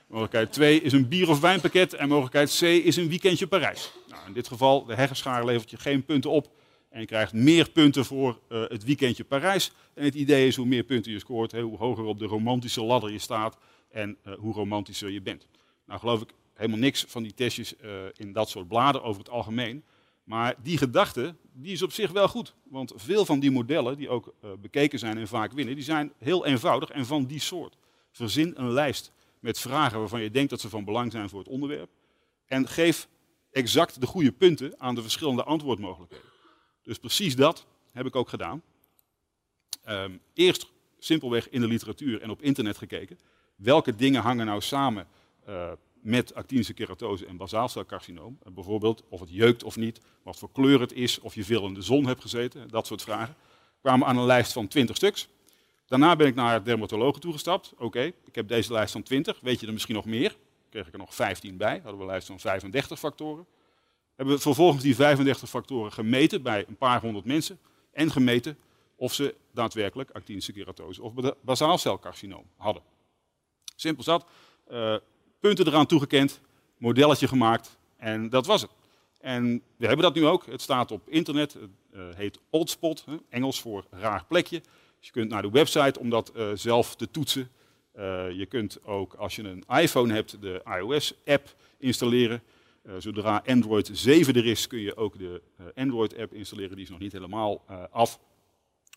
Mogelijkheid 0.07 0.53
2 0.53 0.81
is 0.81 0.93
een 0.93 1.07
bier- 1.07 1.29
of 1.29 1.39
wijnpakket. 1.39 1.93
En 1.93 2.07
mogelijkheid 2.07 2.57
C 2.59 2.61
is 2.61 2.95
een 2.95 3.09
weekendje 3.09 3.47
Parijs. 3.47 3.91
Nou, 4.09 4.27
in 4.27 4.33
dit 4.33 4.47
geval, 4.47 4.85
de 4.85 4.95
heggenschaar 4.95 5.45
levert 5.45 5.69
je 5.69 5.77
geen 5.77 6.05
punten 6.05 6.29
op. 6.29 6.49
En 6.95 7.01
je 7.01 7.07
krijgt 7.07 7.33
meer 7.33 7.69
punten 7.69 8.05
voor 8.05 8.39
uh, 8.49 8.63
het 8.67 8.83
weekendje 8.83 9.23
Parijs. 9.23 9.71
En 9.93 10.03
het 10.03 10.15
idee 10.15 10.47
is 10.47 10.55
hoe 10.55 10.65
meer 10.65 10.83
punten 10.83 11.11
je 11.11 11.19
scoort, 11.19 11.51
hoe 11.51 11.77
hoger 11.77 12.03
op 12.03 12.19
de 12.19 12.25
romantische 12.25 12.83
ladder 12.83 13.11
je 13.11 13.19
staat 13.19 13.57
en 13.91 14.17
uh, 14.27 14.33
hoe 14.33 14.53
romantischer 14.53 15.09
je 15.09 15.21
bent. 15.21 15.47
Nou 15.85 15.99
geloof 15.99 16.21
ik 16.21 16.29
helemaal 16.53 16.79
niks 16.79 17.05
van 17.07 17.23
die 17.23 17.33
testjes 17.33 17.73
uh, 17.83 17.91
in 18.15 18.33
dat 18.33 18.49
soort 18.49 18.67
bladen 18.67 19.03
over 19.03 19.21
het 19.21 19.29
algemeen. 19.29 19.83
Maar 20.23 20.55
die 20.63 20.77
gedachte 20.77 21.35
die 21.53 21.71
is 21.71 21.81
op 21.81 21.91
zich 21.91 22.11
wel 22.11 22.27
goed. 22.27 22.55
Want 22.63 22.93
veel 22.95 23.25
van 23.25 23.39
die 23.39 23.51
modellen, 23.51 23.97
die 23.97 24.09
ook 24.09 24.33
bekeken 24.61 24.99
zijn 24.99 25.17
en 25.17 25.27
vaak 25.27 25.51
winnen, 25.51 25.75
die 25.75 25.83
zijn 25.83 26.13
heel 26.17 26.45
eenvoudig 26.45 26.89
en 26.89 27.05
van 27.05 27.25
die 27.25 27.39
soort. 27.39 27.77
Verzin 28.11 28.53
een 28.55 28.71
lijst 28.71 29.11
met 29.39 29.59
vragen 29.59 29.99
waarvan 29.99 30.21
je 30.21 30.31
denkt 30.31 30.49
dat 30.49 30.61
ze 30.61 30.69
van 30.69 30.85
belang 30.85 31.11
zijn 31.11 31.29
voor 31.29 31.39
het 31.39 31.47
onderwerp. 31.47 31.89
En 32.45 32.67
geef 32.67 33.07
exact 33.51 34.01
de 34.01 34.07
goede 34.07 34.31
punten 34.31 34.73
aan 34.77 34.95
de 34.95 35.01
verschillende 35.01 35.43
antwoordmogelijkheden. 35.43 36.33
Dus 36.85 36.97
precies 36.97 37.35
dat 37.35 37.65
heb 37.91 38.05
ik 38.05 38.15
ook 38.15 38.29
gedaan. 38.29 38.61
Um, 39.89 40.19
eerst 40.33 40.67
simpelweg 40.99 41.49
in 41.49 41.61
de 41.61 41.67
literatuur 41.67 42.21
en 42.21 42.29
op 42.29 42.41
internet 42.41 42.77
gekeken. 42.77 43.19
Welke 43.55 43.95
dingen 43.95 44.21
hangen 44.21 44.45
nou 44.45 44.61
samen 44.61 45.07
uh, 45.49 45.71
met 45.93 46.33
actinische 46.33 46.73
keratose 46.73 47.25
en 47.25 47.37
basaalcelcarcinoom. 47.37 48.39
Uh, 48.47 48.53
bijvoorbeeld 48.53 49.03
of 49.09 49.19
het 49.19 49.29
jeukt 49.29 49.63
of 49.63 49.75
niet, 49.75 49.99
wat 50.23 50.37
voor 50.37 50.51
kleur 50.51 50.79
het 50.79 50.93
is, 50.93 51.19
of 51.19 51.35
je 51.35 51.43
veel 51.43 51.65
in 51.65 51.73
de 51.73 51.81
zon 51.81 52.05
hebt 52.05 52.21
gezeten, 52.21 52.67
dat 52.67 52.87
soort 52.87 53.01
vragen. 53.01 53.35
Kwamen 53.81 54.07
aan 54.07 54.17
een 54.17 54.25
lijst 54.25 54.53
van 54.53 54.67
20 54.67 54.95
stuks. 54.95 55.27
Daarna 55.85 56.15
ben 56.15 56.27
ik 56.27 56.35
naar 56.35 56.63
dermatologen 56.63 57.21
toegestapt. 57.21 57.73
Oké, 57.77 58.01
ik 58.01 58.35
heb 58.35 58.47
deze 58.47 58.71
lijst 58.71 58.91
van 58.91 59.03
20. 59.03 59.39
Weet 59.41 59.59
je 59.59 59.67
er 59.67 59.73
misschien 59.73 59.95
nog 59.95 60.05
meer? 60.05 60.35
Kreeg 60.69 60.87
ik 60.87 60.93
er 60.93 60.99
nog 60.99 61.15
15 61.15 61.57
bij. 61.57 61.73
Hadden 61.73 61.95
we 61.95 62.01
een 62.01 62.05
lijst 62.05 62.27
van 62.27 62.39
35 62.39 62.99
factoren. 62.99 63.45
Hebben 64.15 64.35
we 64.35 64.41
vervolgens 64.41 64.83
die 64.83 64.95
35 64.95 65.49
factoren 65.49 65.91
gemeten 65.91 66.41
bij 66.41 66.65
een 66.67 66.77
paar 66.77 67.01
honderd 67.01 67.25
mensen. 67.25 67.59
En 67.91 68.11
gemeten 68.11 68.57
of 68.95 69.13
ze 69.13 69.35
daadwerkelijk 69.51 70.11
actinische 70.11 70.51
keratose 70.51 71.01
of 71.01 71.13
basaalcelcarcinoom 71.41 72.45
hadden. 72.57 72.83
Simpel 73.75 74.03
zat. 74.03 74.25
Uh, 74.71 74.95
punten 75.39 75.67
eraan 75.67 75.85
toegekend, 75.85 76.41
modelletje 76.77 77.27
gemaakt 77.27 77.77
en 77.97 78.29
dat 78.29 78.45
was 78.45 78.61
het. 78.61 78.71
En 79.19 79.61
we 79.77 79.87
hebben 79.87 80.05
dat 80.05 80.15
nu 80.15 80.25
ook. 80.25 80.45
Het 80.45 80.61
staat 80.61 80.91
op 80.91 81.09
internet. 81.09 81.53
Het 81.53 81.69
uh, 81.93 82.01
heet 82.15 82.39
Oldspot, 82.49 83.05
Engels 83.29 83.61
voor 83.61 83.85
raar 83.89 84.25
plekje. 84.27 84.59
Dus 84.97 85.07
je 85.07 85.11
kunt 85.11 85.29
naar 85.29 85.41
de 85.41 85.49
website 85.49 85.99
om 85.99 86.09
dat 86.09 86.31
uh, 86.35 86.49
zelf 86.53 86.95
te 86.95 87.11
toetsen. 87.11 87.49
Je 88.31 88.45
kunt 88.49 88.83
ook, 88.83 89.13
als 89.13 89.35
je 89.35 89.43
een 89.43 89.63
iPhone 89.67 90.13
hebt, 90.13 90.41
de 90.41 90.61
iOS-app 90.65 91.55
installeren. 91.77 92.41
Uh, 92.87 92.93
zodra 92.97 93.43
Android 93.45 93.89
7 93.93 94.35
er 94.35 94.45
is, 94.45 94.67
kun 94.67 94.79
je 94.79 94.97
ook 94.97 95.17
de 95.17 95.41
Android-app 95.75 96.33
installeren. 96.33 96.75
Die 96.75 96.85
is 96.85 96.91
nog 96.91 96.99
niet 96.99 97.11
helemaal 97.11 97.65
af. 97.91 98.19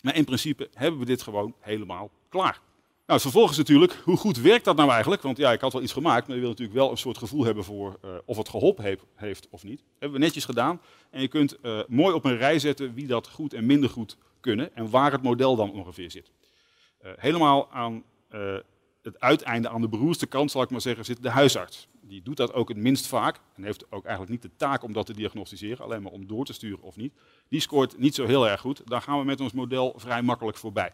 Maar 0.02 0.16
in 0.16 0.24
principe 0.24 0.68
hebben 0.72 1.00
we 1.00 1.06
dit 1.06 1.22
gewoon 1.22 1.54
helemaal 1.60 2.10
klaar. 2.28 2.60
Nou, 3.06 3.20
vervolgens 3.20 3.56
natuurlijk, 3.56 3.92
hoe 4.04 4.16
goed 4.16 4.38
werkt 4.38 4.64
dat 4.64 4.76
nou 4.76 4.90
eigenlijk? 4.90 5.22
Want 5.22 5.36
ja, 5.36 5.52
ik 5.52 5.60
had 5.60 5.72
wel 5.72 5.82
iets 5.82 5.92
gemaakt, 5.92 6.26
maar 6.26 6.36
je 6.36 6.42
wil 6.42 6.50
natuurlijk 6.50 6.78
wel 6.78 6.90
een 6.90 6.96
soort 6.96 7.18
gevoel 7.18 7.44
hebben 7.44 7.64
voor 7.64 7.98
of 8.24 8.36
het 8.36 8.48
geholpen 8.48 8.98
heeft, 9.14 9.48
of 9.50 9.64
niet. 9.64 9.84
hebben 9.98 10.18
we 10.18 10.24
netjes 10.24 10.44
gedaan. 10.44 10.80
En 11.10 11.20
je 11.20 11.28
kunt 11.28 11.56
mooi 11.88 12.14
op 12.14 12.24
een 12.24 12.36
rij 12.36 12.58
zetten 12.58 12.94
wie 12.94 13.06
dat 13.06 13.28
goed 13.28 13.54
en 13.54 13.66
minder 13.66 13.90
goed 13.90 14.16
kunnen 14.40 14.76
en 14.76 14.90
waar 14.90 15.12
het 15.12 15.22
model 15.22 15.56
dan 15.56 15.72
ongeveer 15.72 16.10
zit. 16.10 16.30
Helemaal 17.02 17.70
aan 17.70 18.04
het 19.02 19.20
uiteinde, 19.20 19.68
aan 19.68 19.80
de 19.80 19.88
beroerste 19.88 20.26
kant, 20.26 20.50
zal 20.50 20.62
ik 20.62 20.70
maar 20.70 20.80
zeggen, 20.80 21.04
zit 21.04 21.22
de 21.22 21.30
huisarts. 21.30 21.88
Die 22.08 22.22
doet 22.22 22.36
dat 22.36 22.52
ook 22.52 22.68
het 22.68 22.76
minst 22.76 23.06
vaak 23.06 23.40
en 23.54 23.62
heeft 23.62 23.92
ook 23.92 24.04
eigenlijk 24.04 24.30
niet 24.30 24.42
de 24.42 24.56
taak 24.56 24.82
om 24.82 24.92
dat 24.92 25.06
te 25.06 25.12
diagnosticeren, 25.12 25.84
alleen 25.84 26.02
maar 26.02 26.12
om 26.12 26.26
door 26.26 26.44
te 26.44 26.52
sturen 26.52 26.82
of 26.82 26.96
niet. 26.96 27.12
Die 27.48 27.60
scoort 27.60 27.98
niet 27.98 28.14
zo 28.14 28.26
heel 28.26 28.48
erg 28.48 28.60
goed. 28.60 28.82
Daar 28.84 29.02
gaan 29.02 29.18
we 29.18 29.24
met 29.24 29.40
ons 29.40 29.52
model 29.52 29.94
vrij 29.96 30.22
makkelijk 30.22 30.56
voorbij. 30.56 30.92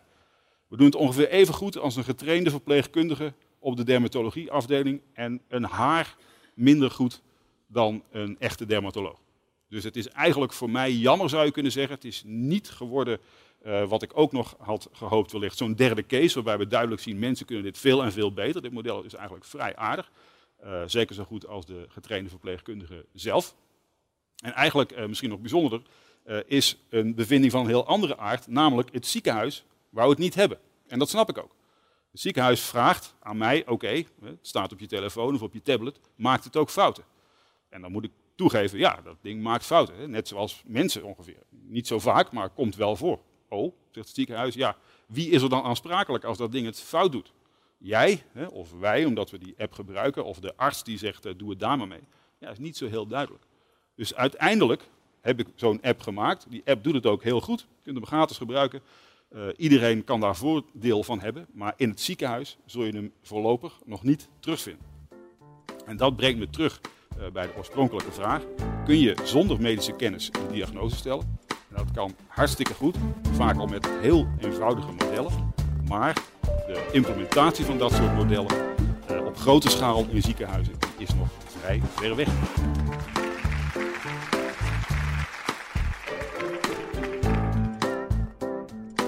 We 0.68 0.76
doen 0.76 0.86
het 0.86 0.94
ongeveer 0.94 1.28
even 1.28 1.54
goed 1.54 1.78
als 1.78 1.96
een 1.96 2.04
getrainde 2.04 2.50
verpleegkundige 2.50 3.32
op 3.58 3.76
de 3.76 3.84
dermatologieafdeling 3.84 5.00
en 5.12 5.40
een 5.48 5.64
haar 5.64 6.16
minder 6.54 6.90
goed 6.90 7.22
dan 7.66 8.02
een 8.10 8.36
echte 8.38 8.66
dermatoloog. 8.66 9.20
Dus 9.68 9.84
het 9.84 9.96
is 9.96 10.08
eigenlijk 10.08 10.52
voor 10.52 10.70
mij 10.70 10.92
jammer, 10.92 11.28
zou 11.28 11.44
je 11.44 11.50
kunnen 11.50 11.72
zeggen. 11.72 11.94
Het 11.94 12.04
is 12.04 12.22
niet 12.26 12.70
geworden 12.70 13.18
uh, 13.66 13.88
wat 13.88 14.02
ik 14.02 14.10
ook 14.14 14.32
nog 14.32 14.56
had 14.58 14.88
gehoopt 14.92 15.32
wellicht. 15.32 15.56
Zo'n 15.56 15.74
derde 15.74 16.06
case 16.06 16.34
waarbij 16.34 16.58
we 16.58 16.66
duidelijk 16.66 17.00
zien, 17.00 17.18
mensen 17.18 17.46
kunnen 17.46 17.64
dit 17.64 17.78
veel 17.78 18.04
en 18.04 18.12
veel 18.12 18.32
beter. 18.32 18.62
Dit 18.62 18.72
model 18.72 19.02
is 19.02 19.14
eigenlijk 19.14 19.44
vrij 19.44 19.76
aardig. 19.76 20.10
Uh, 20.64 20.82
zeker 20.86 21.14
zo 21.14 21.24
goed 21.24 21.46
als 21.46 21.66
de 21.66 21.86
getrainde 21.88 22.30
verpleegkundige 22.30 23.06
zelf. 23.12 23.54
En 24.36 24.52
eigenlijk, 24.52 24.92
uh, 24.92 25.06
misschien 25.06 25.30
nog 25.30 25.40
bijzonderder, 25.40 25.82
is 26.46 26.78
een 26.88 27.14
bevinding 27.14 27.52
van 27.52 27.60
een 27.60 27.66
heel 27.66 27.86
andere 27.86 28.16
aard. 28.16 28.46
Namelijk 28.46 28.92
het 28.92 29.06
ziekenhuis 29.06 29.64
wou 29.90 30.10
het 30.10 30.18
niet 30.18 30.34
hebben. 30.34 30.58
En 30.86 30.98
dat 30.98 31.08
snap 31.08 31.28
ik 31.28 31.38
ook. 31.38 31.54
Het 32.10 32.20
ziekenhuis 32.20 32.60
vraagt 32.60 33.14
aan 33.20 33.36
mij, 33.36 33.66
oké, 33.66 34.04
het 34.22 34.38
staat 34.40 34.72
op 34.72 34.78
je 34.78 34.86
telefoon 34.86 35.34
of 35.34 35.42
op 35.42 35.52
je 35.52 35.62
tablet, 35.62 36.00
maakt 36.14 36.44
het 36.44 36.56
ook 36.56 36.70
fouten? 36.70 37.04
En 37.68 37.80
dan 37.80 37.92
moet 37.92 38.04
ik 38.04 38.10
toegeven, 38.34 38.78
ja, 38.78 39.00
dat 39.04 39.16
ding 39.20 39.42
maakt 39.42 39.64
fouten. 39.64 39.96
Hè? 39.96 40.08
Net 40.08 40.28
zoals 40.28 40.62
mensen 40.66 41.04
ongeveer. 41.04 41.42
Niet 41.48 41.86
zo 41.86 41.98
vaak, 41.98 42.32
maar 42.32 42.50
komt 42.50 42.76
wel 42.76 42.96
voor. 42.96 43.20
Oh, 43.48 43.72
zegt 43.90 44.06
het 44.06 44.16
ziekenhuis, 44.16 44.54
ja, 44.54 44.76
wie 45.06 45.30
is 45.30 45.42
er 45.42 45.48
dan 45.48 45.62
aansprakelijk 45.62 46.24
als 46.24 46.38
dat 46.38 46.52
ding 46.52 46.66
het 46.66 46.80
fout 46.80 47.12
doet? 47.12 47.32
Jij 47.84 48.22
hè, 48.32 48.46
of 48.46 48.72
wij, 48.72 49.04
omdat 49.04 49.30
we 49.30 49.38
die 49.38 49.54
app 49.58 49.72
gebruiken, 49.72 50.24
of 50.24 50.40
de 50.40 50.56
arts 50.56 50.84
die 50.84 50.98
zegt, 50.98 51.26
uh, 51.26 51.32
doe 51.36 51.50
het 51.50 51.58
daar 51.58 51.78
maar 51.78 51.88
mee. 51.88 52.00
Ja, 52.38 52.50
is 52.50 52.58
niet 52.58 52.76
zo 52.76 52.88
heel 52.88 53.06
duidelijk. 53.06 53.44
Dus 53.94 54.14
uiteindelijk 54.14 54.88
heb 55.20 55.40
ik 55.40 55.46
zo'n 55.54 55.82
app 55.82 56.00
gemaakt. 56.00 56.46
Die 56.48 56.62
app 56.64 56.84
doet 56.84 56.94
het 56.94 57.06
ook 57.06 57.22
heel 57.22 57.40
goed. 57.40 57.60
Je 57.60 57.82
kunt 57.82 57.96
hem 57.96 58.06
gratis 58.06 58.36
gebruiken. 58.36 58.80
Uh, 59.30 59.46
iedereen 59.56 60.04
kan 60.04 60.20
daar 60.20 60.36
voordeel 60.36 61.02
van 61.02 61.20
hebben, 61.20 61.46
maar 61.52 61.74
in 61.76 61.88
het 61.88 62.00
ziekenhuis 62.00 62.56
zul 62.64 62.84
je 62.84 62.92
hem 62.92 63.12
voorlopig 63.22 63.80
nog 63.84 64.02
niet 64.02 64.28
terugvinden. 64.38 64.86
En 65.86 65.96
dat 65.96 66.16
brengt 66.16 66.38
me 66.38 66.50
terug 66.50 66.80
uh, 67.18 67.30
bij 67.30 67.46
de 67.46 67.56
oorspronkelijke 67.56 68.12
vraag. 68.12 68.44
Kun 68.84 68.98
je 68.98 69.16
zonder 69.24 69.60
medische 69.60 69.96
kennis 69.96 70.30
een 70.32 70.52
diagnose 70.52 70.96
stellen? 70.96 71.38
En 71.48 71.76
dat 71.76 71.90
kan 71.90 72.16
hartstikke 72.26 72.74
goed, 72.74 72.96
vaak 73.32 73.56
al 73.58 73.66
met 73.66 73.88
heel 73.88 74.28
eenvoudige 74.40 74.92
modellen. 74.92 75.52
Maar 75.88 76.22
de 76.66 76.88
implementatie 76.92 77.64
van 77.64 77.78
dat 77.78 77.92
soort 77.92 78.14
modellen 78.14 78.52
uh, 79.10 79.26
op 79.26 79.36
grote 79.36 79.70
schaal 79.70 80.06
in 80.10 80.22
ziekenhuizen 80.22 80.72
is 80.98 81.14
nog 81.14 81.28
vrij 81.60 81.80
ver 81.94 82.16
weg. 82.16 82.28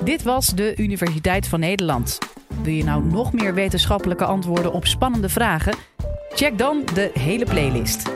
Dit 0.05 0.23
was 0.23 0.47
de 0.47 0.75
Universiteit 0.77 1.49
van 1.49 1.61
Nederland. 1.61 2.19
Wil 2.63 2.73
je 2.73 2.85
nou 2.85 3.05
nog 3.05 3.33
meer 3.33 3.55
wetenschappelijke 3.55 4.25
antwoorden 4.25 4.73
op 4.73 4.87
spannende 4.87 5.29
vragen? 5.29 5.75
Check 6.35 6.59
dan 6.59 6.83
de 6.95 7.11
hele 7.15 7.45
playlist. 7.45 8.16